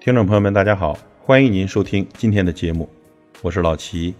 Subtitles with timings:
[0.00, 2.88] 听众朋友们，大家好，欢迎您收听今天的节目，
[3.42, 4.14] 我是老齐。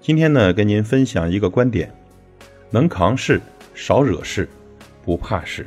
[0.00, 1.94] 今天呢，跟您分享一个观点：
[2.70, 3.38] 能扛事，
[3.74, 4.48] 少惹事，
[5.04, 5.66] 不怕事。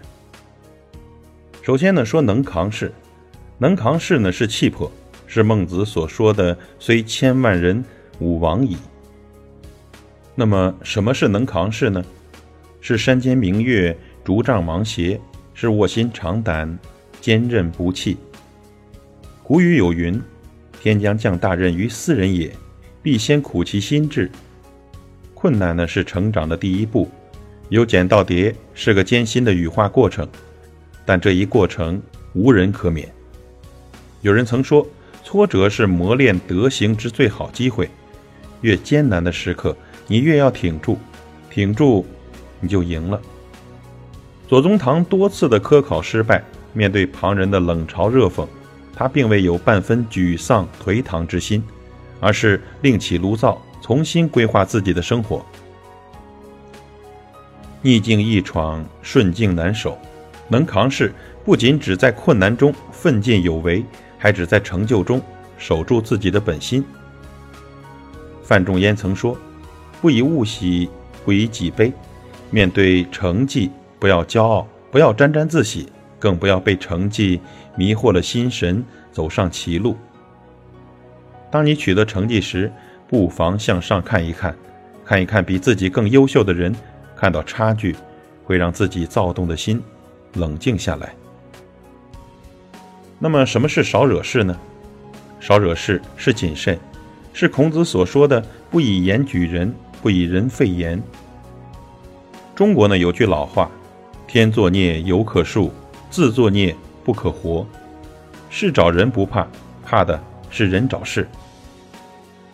[1.61, 2.91] 首先呢，说能扛事，
[3.59, 4.91] 能扛事呢是气魄，
[5.27, 7.85] 是孟子所说的“虽千万人，
[8.19, 8.75] 吾往矣”。
[10.33, 12.03] 那么，什么是能扛事呢？
[12.81, 15.21] 是山间明月，竹杖芒鞋，
[15.53, 16.77] 是卧薪尝胆，
[17.21, 18.17] 坚韧不弃。
[19.47, 20.21] 古语有云
[20.77, 22.53] ：“天将降大任于斯人也，
[23.01, 24.29] 必先苦其心志。”
[25.33, 27.09] 困难呢是成长的第一步，
[27.69, 30.27] 由简到叠是个艰辛的羽化过程，
[31.05, 32.01] 但这一过程
[32.33, 33.07] 无人可免。
[34.19, 34.85] 有人曾说，
[35.23, 37.89] 挫折是磨练德行之最好机会。
[38.59, 39.73] 越艰难的时刻，
[40.07, 40.97] 你越要挺住，
[41.49, 42.05] 挺住，
[42.59, 43.21] 你就赢了。
[44.45, 46.43] 左宗棠多次的科考失败，
[46.73, 48.45] 面对旁人的冷嘲热讽。
[48.97, 51.63] 他并未有半分沮丧颓唐之心，
[52.19, 55.45] 而是另起炉灶，重新规划自己的生活。
[57.83, 59.95] 逆境易闯，顺境难守。
[60.47, 61.13] 能扛事，
[61.45, 63.85] 不仅只在困难中奋进有为，
[64.17, 65.21] 还只在成就中
[65.59, 66.83] 守住自己的本心。
[68.43, 69.37] 范仲淹曾说
[70.01, 70.89] ：“不以物喜，
[71.23, 71.93] 不以己悲。
[72.49, 75.87] 面对成绩，不要骄傲，不要沾沾自喜。”
[76.19, 77.39] 更不要被成绩
[77.75, 79.95] 迷惑了心神，走上歧路。
[81.49, 82.71] 当你取得成绩时，
[83.07, 84.55] 不妨向上看一看，
[85.05, 86.75] 看一看比自己更优秀的人，
[87.15, 87.95] 看到差距，
[88.43, 89.81] 会让自己躁动的心
[90.33, 91.15] 冷静下来。
[93.19, 94.57] 那么，什么是少惹事呢？
[95.39, 96.77] 少惹事是谨慎，
[97.31, 101.01] 是孔子所说的“不以言举人，不以人废言”。
[102.53, 103.71] 中国呢有句老话
[104.27, 105.69] ：“天作孽犹可恕。”
[106.09, 107.65] 自作孽不可活，
[108.49, 109.47] 事找人不怕，
[109.85, 110.19] 怕的
[110.49, 111.27] 是人找事。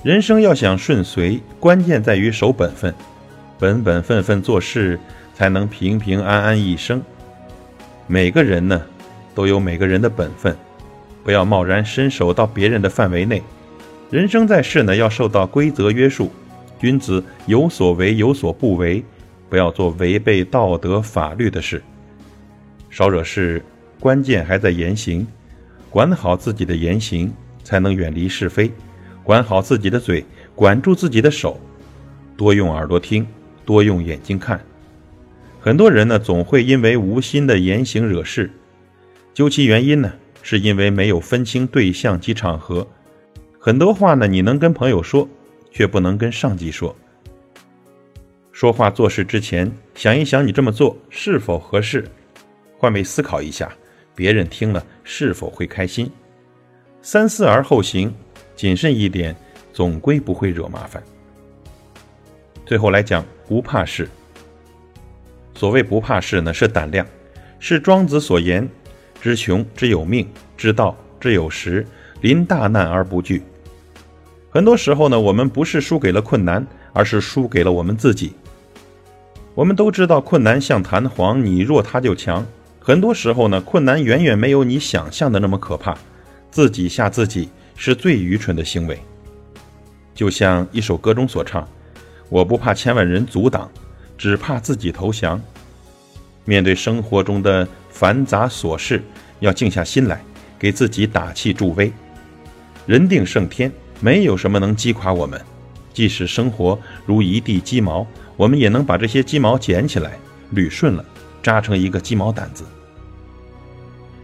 [0.03, 2.93] 人生要想顺遂，关键在于守本分，
[3.57, 4.99] 本本分分做事，
[5.33, 7.01] 才能平平安安一生。
[8.05, 8.81] 每个人呢，
[9.33, 10.55] 都有每个人的本分，
[11.23, 13.41] 不要贸然伸手到别人的范围内。
[14.09, 16.29] 人生在世呢，要受到规则约束，
[16.79, 19.01] 君子有所为有所不为，
[19.49, 21.81] 不要做违背道德法律的事。
[22.93, 23.59] 少惹事，
[23.99, 25.25] 关键还在言行，
[25.89, 27.33] 管好自己的言行，
[27.63, 28.69] 才能远离是非；
[29.23, 30.23] 管好自己的嘴，
[30.53, 31.59] 管住自己的手，
[32.37, 33.25] 多用耳朵听，
[33.65, 34.63] 多用眼睛看。
[35.59, 38.51] 很多人呢，总会因为无心的言行惹事，
[39.33, 42.87] 究其原因呢，是因为没有分清对象及场合。
[43.57, 45.27] 很多话呢，你能跟朋友说，
[45.71, 46.95] 却不能跟上级说。
[48.51, 52.05] 说话做事之前，想一想你这么做是否合适。
[52.78, 53.72] 换位思考一下，
[54.13, 56.11] 别人听了是否会开心？
[57.01, 58.13] 三思而后行，
[58.56, 59.35] 谨慎一点，
[59.72, 61.01] 总归不会惹麻烦。
[62.66, 64.07] 最后来讲，不怕事。
[65.56, 67.06] 所谓不怕事呢，是胆量，
[67.59, 68.67] 是庄子所言
[69.22, 71.85] ：“知穷之有命，知道之有时，
[72.22, 73.44] 临大难而不惧。”
[74.50, 78.33] 很多时候呢，我们不是输给了困难，而是输给了我们自己。
[79.56, 82.45] 我们都知道，困难像弹簧，你弱它就强。
[82.85, 85.97] 很多时候呢，困难远远没有你想象的那么可怕，
[86.51, 88.99] 自己吓自己是最愚蠢的行为。
[90.13, 91.66] 就像一首歌中所唱
[92.27, 93.71] ：“我不怕千万人阻挡，
[94.17, 95.41] 只怕自己投降。”
[96.44, 99.01] 面对生活中的繁杂琐事，
[99.39, 100.21] 要静下心来，
[100.59, 101.89] 给自己打气助威。
[102.85, 103.71] 人定胜天，
[104.01, 105.39] 没有什么能击垮我们。
[105.94, 108.05] 即使生活如一地鸡毛，
[108.35, 110.19] 我们也能把这些鸡毛捡起来，
[110.53, 111.05] 捋顺了。
[111.43, 112.63] 扎成一个鸡毛掸子。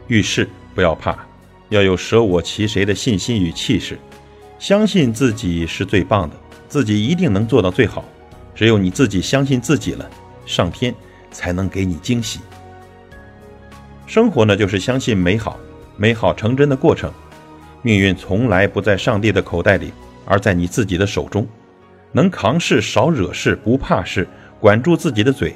[0.07, 1.15] 遇事不要怕，
[1.69, 3.99] 要有舍我其谁的信心与气势，
[4.57, 6.35] 相信自己是最棒的，
[6.67, 8.03] 自己一定能做到最好。
[8.55, 10.09] 只有你自己相信自己了，
[10.45, 10.95] 上天
[11.31, 12.39] 才能给你惊喜。
[14.07, 15.59] 生活呢，就是相信美好，
[15.95, 17.13] 美好成真的过程。
[17.81, 19.93] 命运从来不在上帝的口袋里，
[20.25, 21.47] 而在你自己的手中。
[22.11, 24.27] 能扛事，少惹事，不怕事，
[24.59, 25.55] 管住自己的嘴。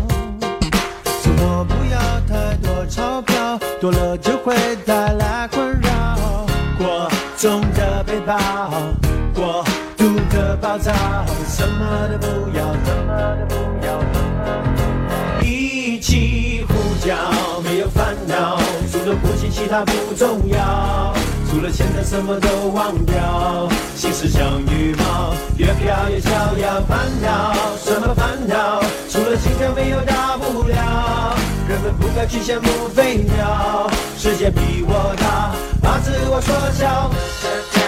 [3.81, 4.55] 多了就会
[4.85, 6.45] 带来困扰。
[6.77, 7.09] 过。
[7.35, 8.37] 重的背包，
[9.33, 9.65] 过
[9.97, 10.93] 度的暴躁，
[11.47, 13.99] 什么都不要，什么都不要，
[15.41, 16.73] 一起呼
[17.03, 17.15] 叫，
[17.63, 18.59] 没有烦恼，
[18.91, 21.15] 除了呼吸其他不重要，
[21.49, 26.79] 除了现在什么都忘掉，心事像羽毛，越飘越逍遥。
[26.87, 28.83] 烦恼什么烦恼？
[29.09, 31.20] 除了心跳没有大不了，
[31.81, 35.51] 们不该去羡慕飞鸟，世界比我大，
[35.81, 37.80] 把自我缩小。